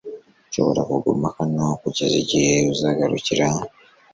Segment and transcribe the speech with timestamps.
[0.47, 3.45] Nshobora kuguma hano kugeza igihe uzagarukira.